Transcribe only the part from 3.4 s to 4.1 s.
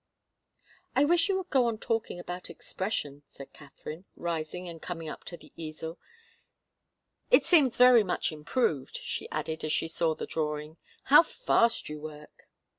Katharine,